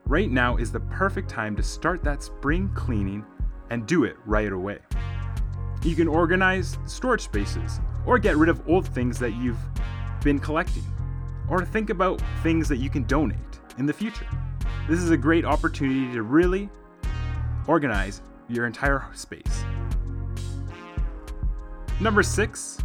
Right 0.06 0.32
now 0.32 0.58
is 0.58 0.72
the 0.72 0.80
perfect 0.80 1.30
time 1.30 1.56
to 1.58 1.64
start 1.64 2.04
that 2.04 2.24
spring 2.24 2.72
cleaning 2.74 3.26
and 3.70 3.86
do 3.86 4.06
it 4.06 4.16
right 4.26 4.52
away. 4.52 4.80
You 5.84 5.96
can 5.96 6.08
organize 6.08 6.78
storage 6.86 7.22
spaces 7.22 7.80
or 8.06 8.18
get 8.18 8.38
rid 8.38 8.50
of 8.50 8.68
old 8.68 8.88
things 8.88 9.20
that 9.20 9.32
you've 9.36 9.60
been 10.24 10.40
collecting, 10.40 10.84
or 11.50 11.64
think 11.64 11.90
about 11.90 12.22
things 12.42 12.68
that 12.70 12.78
you 12.78 12.90
can 12.90 13.04
donate 13.04 13.38
in 13.78 13.86
the 13.86 13.94
future. 13.94 14.28
This 14.90 15.00
is 15.00 15.12
a 15.12 15.18
great 15.18 15.46
opportunity 15.46 16.12
to 16.14 16.24
really 16.24 16.70
organize 17.68 18.22
your 18.48 18.66
entire 18.66 19.06
space. 19.14 19.64
Number 22.00 22.22
six, 22.22 22.78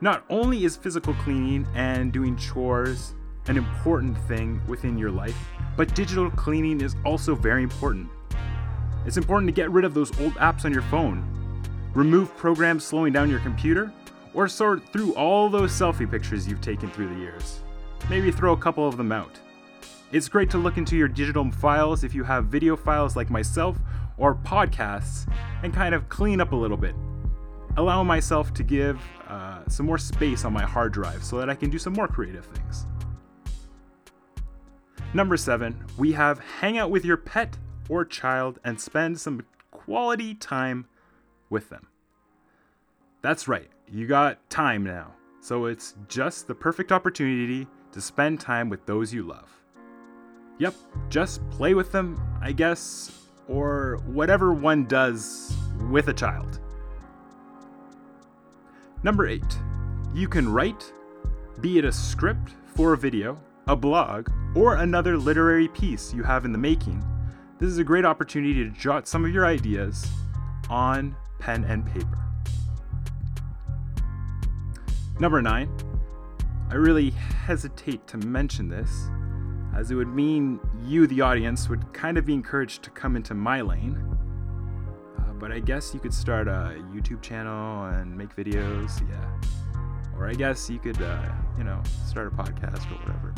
not 0.00 0.24
only 0.30 0.64
is 0.64 0.76
physical 0.76 1.12
cleaning 1.14 1.66
and 1.74 2.12
doing 2.12 2.36
chores 2.36 3.14
an 3.48 3.56
important 3.56 4.16
thing 4.28 4.60
within 4.68 4.96
your 4.96 5.10
life, 5.10 5.36
but 5.76 5.92
digital 5.96 6.30
cleaning 6.30 6.80
is 6.80 6.94
also 7.04 7.34
very 7.34 7.64
important. 7.64 8.08
It's 9.06 9.16
important 9.16 9.48
to 9.48 9.52
get 9.52 9.72
rid 9.72 9.84
of 9.84 9.92
those 9.92 10.16
old 10.20 10.34
apps 10.34 10.64
on 10.64 10.72
your 10.72 10.82
phone, 10.82 11.24
remove 11.94 12.36
programs 12.36 12.84
slowing 12.84 13.12
down 13.12 13.28
your 13.28 13.40
computer, 13.40 13.92
or 14.34 14.46
sort 14.46 14.86
through 14.92 15.16
all 15.16 15.48
those 15.48 15.72
selfie 15.72 16.08
pictures 16.08 16.46
you've 16.46 16.60
taken 16.60 16.88
through 16.90 17.08
the 17.08 17.20
years. 17.20 17.60
Maybe 18.08 18.30
throw 18.30 18.52
a 18.52 18.56
couple 18.56 18.86
of 18.86 18.96
them 18.96 19.10
out. 19.10 19.36
It's 20.12 20.28
great 20.28 20.50
to 20.50 20.58
look 20.58 20.76
into 20.76 20.96
your 20.96 21.08
digital 21.08 21.50
files 21.50 22.04
if 22.04 22.14
you 22.14 22.22
have 22.22 22.46
video 22.46 22.76
files 22.76 23.16
like 23.16 23.30
myself 23.30 23.76
or 24.16 24.36
podcasts 24.36 25.28
and 25.64 25.74
kind 25.74 25.92
of 25.92 26.08
clean 26.08 26.40
up 26.40 26.52
a 26.52 26.56
little 26.56 26.76
bit. 26.76 26.94
Allow 27.76 28.02
myself 28.02 28.52
to 28.54 28.62
give 28.62 29.00
uh, 29.28 29.60
some 29.68 29.86
more 29.86 29.98
space 29.98 30.44
on 30.44 30.52
my 30.52 30.64
hard 30.64 30.92
drive 30.92 31.22
so 31.22 31.38
that 31.38 31.48
I 31.48 31.54
can 31.54 31.70
do 31.70 31.78
some 31.78 31.92
more 31.92 32.08
creative 32.08 32.44
things. 32.46 32.86
Number 35.14 35.36
seven, 35.36 35.84
we 35.98 36.12
have 36.12 36.38
hang 36.38 36.78
out 36.78 36.90
with 36.90 37.04
your 37.04 37.16
pet 37.16 37.56
or 37.88 38.04
child 38.04 38.58
and 38.64 38.80
spend 38.80 39.18
some 39.18 39.44
quality 39.70 40.34
time 40.34 40.86
with 41.48 41.68
them. 41.68 41.86
That's 43.22 43.48
right, 43.48 43.68
you 43.90 44.06
got 44.06 44.48
time 44.50 44.84
now, 44.84 45.12
so 45.40 45.66
it's 45.66 45.94
just 46.08 46.46
the 46.46 46.54
perfect 46.54 46.92
opportunity 46.92 47.66
to 47.92 48.00
spend 48.00 48.40
time 48.40 48.68
with 48.68 48.86
those 48.86 49.12
you 49.12 49.24
love. 49.24 49.48
Yep, 50.58 50.74
just 51.08 51.48
play 51.50 51.74
with 51.74 51.90
them, 51.90 52.20
I 52.40 52.52
guess, 52.52 53.26
or 53.48 53.98
whatever 54.06 54.52
one 54.52 54.86
does 54.86 55.56
with 55.90 56.08
a 56.08 56.14
child. 56.14 56.59
Number 59.02 59.26
eight, 59.26 59.58
you 60.14 60.28
can 60.28 60.52
write, 60.52 60.92
be 61.62 61.78
it 61.78 61.86
a 61.86 61.92
script 61.92 62.52
for 62.66 62.92
a 62.92 62.98
video, 62.98 63.40
a 63.66 63.74
blog, 63.74 64.28
or 64.54 64.76
another 64.76 65.16
literary 65.16 65.68
piece 65.68 66.12
you 66.12 66.22
have 66.22 66.44
in 66.44 66.52
the 66.52 66.58
making, 66.58 67.02
this 67.58 67.70
is 67.70 67.78
a 67.78 67.84
great 67.84 68.04
opportunity 68.04 68.62
to 68.62 68.68
jot 68.70 69.08
some 69.08 69.24
of 69.24 69.32
your 69.32 69.46
ideas 69.46 70.06
on 70.68 71.16
pen 71.38 71.64
and 71.64 71.86
paper. 71.86 72.18
Number 75.18 75.40
nine, 75.40 75.74
I 76.68 76.74
really 76.74 77.10
hesitate 77.10 78.06
to 78.08 78.18
mention 78.18 78.68
this, 78.68 79.08
as 79.74 79.90
it 79.90 79.94
would 79.94 80.08
mean 80.08 80.60
you, 80.84 81.06
the 81.06 81.22
audience, 81.22 81.70
would 81.70 81.90
kind 81.94 82.18
of 82.18 82.26
be 82.26 82.34
encouraged 82.34 82.82
to 82.82 82.90
come 82.90 83.16
into 83.16 83.32
my 83.32 83.62
lane. 83.62 84.18
But 85.40 85.52
I 85.52 85.58
guess 85.58 85.94
you 85.94 86.00
could 86.00 86.12
start 86.12 86.48
a 86.48 86.76
YouTube 86.92 87.22
channel 87.22 87.86
and 87.86 88.16
make 88.16 88.36
videos, 88.36 89.00
yeah. 89.08 90.18
Or 90.18 90.28
I 90.28 90.34
guess 90.34 90.68
you 90.68 90.78
could, 90.78 91.00
uh, 91.00 91.32
you 91.56 91.64
know, 91.64 91.82
start 92.06 92.26
a 92.26 92.30
podcast 92.30 92.84
or 92.92 92.98
whatever. 92.98 93.32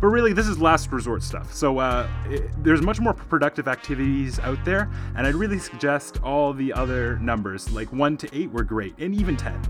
But 0.00 0.06
really, 0.06 0.32
this 0.32 0.48
is 0.48 0.58
last 0.58 0.90
resort 0.90 1.22
stuff. 1.22 1.52
So 1.52 1.78
uh, 1.78 2.08
it, 2.30 2.50
there's 2.64 2.80
much 2.80 3.00
more 3.00 3.12
productive 3.12 3.68
activities 3.68 4.38
out 4.40 4.64
there, 4.64 4.90
and 5.14 5.26
I'd 5.26 5.34
really 5.34 5.58
suggest 5.58 6.22
all 6.22 6.54
the 6.54 6.72
other 6.72 7.18
numbers, 7.18 7.70
like 7.70 7.92
1 7.92 8.16
to 8.16 8.36
8 8.36 8.50
were 8.50 8.64
great, 8.64 8.94
and 8.98 9.14
even 9.14 9.36
10. 9.36 9.60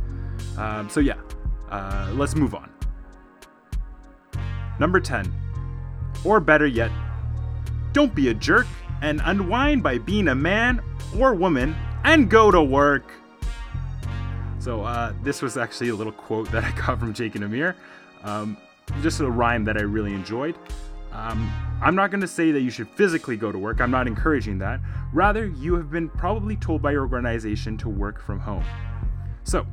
Um, 0.57 0.89
so 0.89 1.01
yeah, 1.01 1.21
uh, 1.69 2.13
let's 2.15 2.37
move 2.37 2.55
on. 2.55 2.71
Number 4.79 5.01
10. 5.01 5.35
Or 6.25 6.39
better 6.39 6.67
yet, 6.67 6.93
don't 7.93 8.15
be 8.15 8.29
a 8.29 8.35
jerk 8.35 8.69
and 9.03 9.21
unwind 9.25 9.83
by 9.83 9.99
being 9.99 10.29
a 10.29 10.35
man 10.35 10.81
or 11.19 11.35
woman 11.35 11.75
and 12.05 12.31
go 12.31 12.51
to 12.51 12.63
work. 12.63 13.13
So, 14.59 14.83
uh, 14.83 15.13
this 15.23 15.43
was 15.43 15.57
actually 15.57 15.89
a 15.89 15.95
little 15.95 16.13
quote 16.13 16.51
that 16.53 16.65
I 16.65 16.71
got 16.73 17.01
from 17.01 17.13
Jake 17.13 17.35
and 17.35 17.45
Amir. 17.45 17.77
Um, 18.23 18.57
just 19.01 19.21
a 19.21 19.31
rhyme 19.31 19.65
that 19.65 19.77
I 19.77 19.83
really 19.83 20.15
enjoyed. 20.15 20.57
Um, 21.13 21.53
I'm 21.83 21.95
not 21.95 22.11
going 22.11 22.21
to 22.21 22.29
say 22.29 22.53
that 22.53 22.61
you 22.61 22.71
should 22.71 22.89
physically 22.91 23.37
go 23.37 23.53
to 23.53 23.59
work, 23.59 23.81
I'm 23.81 23.91
not 23.91 24.07
encouraging 24.07 24.59
that. 24.59 24.81
Rather, 25.13 25.47
you 25.47 25.75
have 25.75 25.91
been 25.91 26.09
probably 26.09 26.57
told 26.57 26.81
by 26.81 26.93
your 26.93 27.03
organization 27.03 27.77
to 27.79 27.89
work 27.89 28.21
from 28.21 28.41
home. 28.41 28.65
So, 29.45 29.67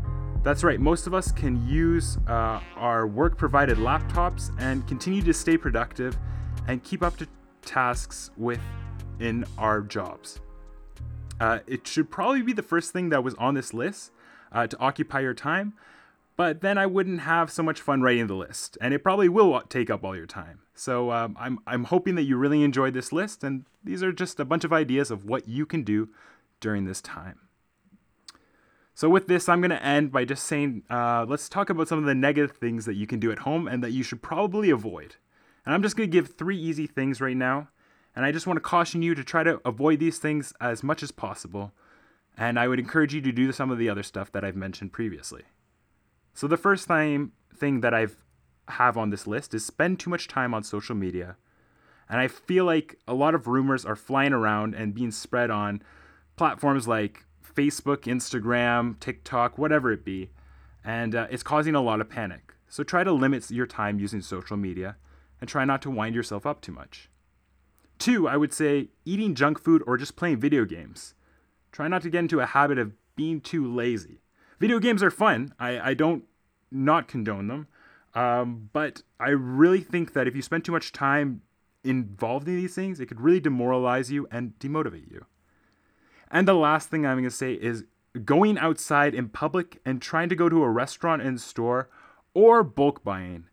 that's 0.44 0.64
right, 0.64 0.80
most 0.80 1.06
of 1.06 1.14
us 1.14 1.32
can 1.32 1.68
use 1.68 2.18
uh, 2.28 2.62
our 2.76 3.08
work 3.08 3.38
provided 3.38 3.78
laptops 3.78 4.52
and 4.60 4.88
continue 4.88 5.22
to 5.22 5.34
stay 5.34 5.58
productive 5.58 6.18
and 6.68 6.84
keep 6.84 7.04
up 7.04 7.18
to 7.18 7.28
tasks 7.62 8.32
within 8.38 9.46
our 9.58 9.82
jobs. 9.82 10.40
Uh, 11.40 11.60
it 11.68 11.88
should 11.88 12.12
probably 12.12 12.42
be 12.42 12.54
the 12.54 12.64
first 12.64 12.92
thing 12.92 13.10
that 13.10 13.24
was 13.24 13.34
on 13.36 13.54
this 13.54 13.74
list 13.74 14.12
uh, 14.52 14.68
to 14.68 14.78
occupy 14.80 15.22
your 15.22 15.34
time, 15.34 15.74
but 16.36 16.62
then 16.62 16.78
I 16.78 16.86
wouldn't 16.86 17.22
have 17.22 17.52
so 17.52 17.64
much 17.64 17.82
fun 17.82 18.02
writing 18.02 18.28
the 18.28 18.36
list, 18.36 18.78
and 18.82 18.94
it 18.94 19.04
probably 19.04 19.30
will 19.30 19.62
take 19.70 19.90
up 19.90 20.04
all 20.04 20.16
your 20.16 20.26
time. 20.26 20.60
So 20.74 21.12
um, 21.12 21.36
I'm, 21.40 21.60
I'm 21.68 21.86
hoping 21.86 22.16
that 22.16 22.24
you 22.24 22.38
really 22.38 22.64
enjoyed 22.64 22.94
this 22.94 23.12
list, 23.12 23.44
and 23.44 23.66
these 23.84 24.04
are 24.04 24.12
just 24.12 24.40
a 24.40 24.46
bunch 24.46 24.64
of 24.64 24.74
ideas 24.74 25.12
of 25.12 25.26
what 25.26 25.48
you 25.48 25.66
can 25.66 25.84
do 25.84 26.10
during 26.60 26.86
this 26.86 27.02
time. 27.02 27.40
So, 29.00 29.08
with 29.08 29.28
this, 29.28 29.48
I'm 29.48 29.62
going 29.62 29.70
to 29.70 29.82
end 29.82 30.12
by 30.12 30.26
just 30.26 30.44
saying 30.44 30.84
uh, 30.90 31.26
let's 31.26 31.48
talk 31.48 31.70
about 31.70 31.88
some 31.88 32.00
of 32.00 32.06
the 32.06 32.14
negative 32.14 32.58
things 32.58 32.84
that 32.84 32.96
you 32.96 33.08
can 33.08 33.18
do 33.18 33.32
at 33.32 33.40
home 33.40 33.66
and 33.66 33.82
that 33.82 33.94
you 33.94 34.04
should 34.04 34.22
probably 34.22 34.70
avoid. 34.70 35.16
And 35.66 35.74
I'm 35.74 35.82
just 35.82 35.96
going 35.96 36.10
to 36.10 36.12
give 36.12 36.36
three 36.36 36.58
easy 36.58 36.86
things 36.86 37.22
right 37.22 37.38
now. 37.38 37.70
And 38.20 38.26
I 38.26 38.34
just 38.34 38.46
want 38.46 38.58
to 38.58 38.62
caution 38.62 39.02
you 39.02 39.16
to 39.16 39.24
try 39.24 39.44
to 39.44 39.62
avoid 39.64 40.02
these 40.02 40.20
things 40.20 40.52
as 40.60 40.84
much 40.84 41.02
as 41.02 41.10
possible. 41.10 41.72
And 42.38 42.60
I 42.60 42.68
would 42.68 42.78
encourage 42.78 43.14
you 43.14 43.22
to 43.22 43.32
do 43.32 43.54
some 43.54 43.72
of 43.72 43.78
the 43.78 43.88
other 43.88 44.04
stuff 44.04 44.30
that 44.34 44.44
I've 44.44 44.58
mentioned 44.58 44.92
previously. 44.92 45.44
So 46.34 46.46
the 46.46 46.58
first 46.58 46.86
thing 46.86 47.32
thing 47.56 47.80
that 47.80 47.94
I've 47.94 48.18
have 48.68 48.98
on 48.98 49.10
this 49.10 49.26
list 49.26 49.54
is 49.54 49.66
spend 49.66 50.02
too 50.02 50.10
much 50.10 50.28
time 50.28 50.54
on 50.54 50.64
social 50.64 50.98
media. 50.98 51.38
And 52.10 52.20
I 52.20 52.28
feel 52.28 52.66
like 52.66 53.00
a 53.08 53.14
lot 53.14 53.36
of 53.36 53.48
rumors 53.48 53.86
are 53.86 53.96
flying 53.96 54.34
around 54.34 54.76
and 54.76 54.94
being 54.94 55.12
spread 55.12 55.50
on 55.50 55.82
platforms 56.36 56.90
like 56.90 57.24
Facebook, 57.56 58.00
Instagram, 58.00 59.00
TikTok, 59.00 59.58
whatever 59.58 59.94
it 59.94 60.04
be. 60.04 60.32
And 60.84 61.16
uh, 61.16 61.28
it's 61.32 61.42
causing 61.42 61.74
a 61.74 61.82
lot 61.82 62.02
of 62.02 62.10
panic. 62.10 62.54
So 62.68 62.84
try 62.84 63.06
to 63.06 63.14
limit 63.14 63.50
your 63.50 63.66
time 63.66 63.98
using 63.98 64.20
social 64.20 64.58
media 64.58 64.98
and 65.40 65.50
try 65.50 65.64
not 65.64 65.82
to 65.84 65.90
wind 65.90 66.16
yourself 66.16 66.46
up 66.46 66.60
too 66.60 66.74
much. 66.74 67.10
Two, 68.00 68.28
I 68.28 68.38
would 68.38 68.54
say 68.54 68.88
eating 69.06 69.36
junk 69.36 69.62
food 69.62 69.84
or 69.86 69.98
just 69.98 70.16
playing 70.16 70.40
video 70.40 70.66
games. 70.66 71.14
Try 71.72 71.88
not 71.88 72.02
to 72.02 72.10
get 72.10 72.20
into 72.20 72.40
a 72.40 72.46
habit 72.46 72.80
of 72.80 72.94
being 73.16 73.42
too 73.42 73.72
lazy. 73.72 74.22
Video 74.60 74.80
games 74.80 75.04
are 75.04 75.12
fun. 75.12 75.54
I, 75.60 75.92
I 75.92 75.94
don't 75.94 76.24
not 76.72 77.08
condone 77.08 77.48
them. 77.48 77.68
Um, 78.14 78.70
but 78.74 79.04
I 79.20 79.30
really 79.30 79.82
think 79.82 80.14
that 80.14 80.28
if 80.28 80.36
you 80.36 80.42
spend 80.42 80.66
too 80.66 80.72
much 80.72 80.92
time 80.92 81.42
involved 81.84 82.48
in 82.48 82.56
these 82.56 82.74
things, 82.74 83.00
it 83.00 83.06
could 83.06 83.22
really 83.22 83.40
demoralize 83.40 84.12
you 84.12 84.28
and 84.32 84.58
demotivate 84.60 85.12
you. 85.12 85.26
And 86.32 86.48
the 86.48 86.54
last 86.54 86.90
thing 86.90 87.06
I'm 87.06 87.18
going 87.18 87.24
to 87.26 87.32
say 87.32 87.54
is 87.54 87.86
going 88.26 88.58
outside 88.58 89.14
in 89.14 89.30
public 89.30 89.80
and 89.86 90.02
trying 90.02 90.30
to 90.30 90.36
go 90.36 90.50
to 90.50 90.64
a 90.64 90.70
restaurant 90.70 91.22
and 91.22 91.40
store 91.40 91.90
or 92.34 92.64
bulk 92.64 93.04
buying. 93.04 93.46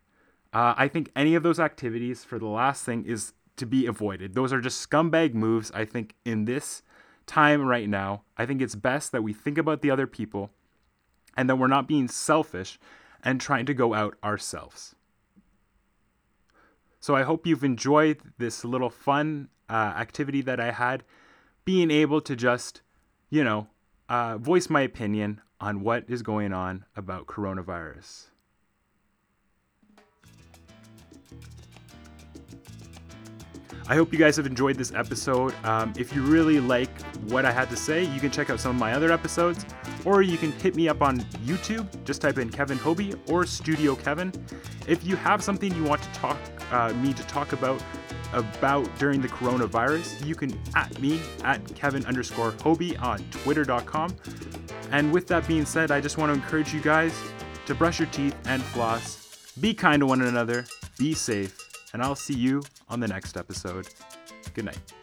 Uh, 0.53 0.73
I 0.77 0.87
think 0.87 1.11
any 1.15 1.35
of 1.35 1.43
those 1.43 1.59
activities 1.59 2.23
for 2.23 2.39
the 2.39 2.47
last 2.47 2.83
thing 2.83 3.05
is 3.05 3.33
to 3.57 3.65
be 3.65 3.85
avoided. 3.85 4.33
Those 4.33 4.53
are 4.53 4.61
just 4.61 4.87
scumbag 4.87 5.33
moves, 5.33 5.71
I 5.71 5.85
think, 5.85 6.15
in 6.25 6.45
this 6.45 6.81
time 7.25 7.65
right 7.65 7.89
now. 7.89 8.23
I 8.37 8.45
think 8.45 8.61
it's 8.61 8.75
best 8.75 9.11
that 9.11 9.23
we 9.23 9.33
think 9.33 9.57
about 9.57 9.81
the 9.81 9.91
other 9.91 10.07
people 10.07 10.51
and 11.35 11.49
that 11.49 11.57
we're 11.57 11.67
not 11.67 11.87
being 11.87 12.07
selfish 12.07 12.79
and 13.23 13.39
trying 13.39 13.65
to 13.65 13.73
go 13.73 13.93
out 13.93 14.15
ourselves. 14.23 14.95
So 16.99 17.15
I 17.15 17.23
hope 17.23 17.45
you've 17.45 17.63
enjoyed 17.63 18.19
this 18.37 18.65
little 18.65 18.89
fun 18.89 19.49
uh, 19.69 19.73
activity 19.73 20.41
that 20.41 20.59
I 20.59 20.71
had, 20.71 21.03
being 21.65 21.91
able 21.91 22.21
to 22.21 22.35
just, 22.35 22.81
you 23.29 23.43
know, 23.43 23.67
uh, 24.09 24.37
voice 24.37 24.69
my 24.69 24.81
opinion 24.81 25.41
on 25.59 25.81
what 25.81 26.05
is 26.07 26.21
going 26.21 26.53
on 26.53 26.85
about 26.95 27.27
coronavirus. 27.27 28.27
I 33.89 33.95
hope 33.95 34.11
you 34.11 34.19
guys 34.19 34.35
have 34.35 34.45
enjoyed 34.45 34.75
this 34.75 34.91
episode. 34.93 35.53
Um, 35.63 35.93
if 35.97 36.13
you 36.13 36.21
really 36.21 36.59
like 36.59 36.89
what 37.29 37.45
I 37.45 37.51
had 37.51 37.69
to 37.69 37.77
say, 37.77 38.03
you 38.03 38.19
can 38.19 38.29
check 38.31 38.49
out 38.49 38.59
some 38.59 38.75
of 38.75 38.79
my 38.79 38.93
other 38.93 39.13
episodes, 39.13 39.65
or 40.03 40.21
you 40.21 40.37
can 40.37 40.51
hit 40.51 40.75
me 40.75 40.89
up 40.89 41.01
on 41.01 41.21
YouTube. 41.45 41.87
Just 42.03 42.21
type 42.21 42.37
in 42.37 42.49
Kevin 42.49 42.77
Hobe 42.77 43.17
or 43.29 43.45
Studio 43.45 43.95
Kevin. 43.95 44.33
If 44.87 45.05
you 45.05 45.15
have 45.15 45.41
something 45.41 45.73
you 45.73 45.85
want 45.85 46.01
to 46.01 46.11
talk 46.11 46.37
uh, 46.71 46.93
me 46.95 47.13
to 47.13 47.23
talk 47.27 47.53
about 47.53 47.81
about 48.33 48.85
during 48.99 49.21
the 49.21 49.29
coronavirus, 49.29 50.25
you 50.25 50.35
can 50.35 50.59
at 50.75 50.99
me 50.99 51.21
at 51.45 51.63
Kevin 51.73 52.05
underscore 52.05 52.51
Hobe 52.51 53.01
on 53.01 53.19
Twitter.com. 53.31 54.13
And 54.91 55.13
with 55.13 55.27
that 55.27 55.47
being 55.47 55.65
said, 55.65 55.91
I 55.91 56.01
just 56.01 56.17
want 56.17 56.29
to 56.29 56.33
encourage 56.33 56.73
you 56.73 56.81
guys 56.81 57.17
to 57.67 57.73
brush 57.73 57.99
your 57.99 58.09
teeth 58.09 58.35
and 58.47 58.61
floss. 58.61 59.53
Be 59.61 59.73
kind 59.73 60.01
to 60.01 60.05
one 60.05 60.21
another. 60.21 60.65
Be 60.97 61.13
safe 61.13 61.57
and 61.93 62.01
I'll 62.01 62.15
see 62.15 62.35
you 62.35 62.63
on 62.89 62.99
the 62.99 63.07
next 63.07 63.37
episode. 63.37 63.87
Good 64.53 64.65
night. 64.65 64.93